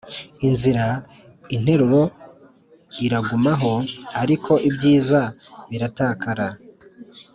[0.47, 0.85] inzira,
[1.55, 2.01] interuro
[3.05, 3.73] iragumaho,
[4.19, 5.21] -ariko ibyiza
[5.69, 6.47] biratakara.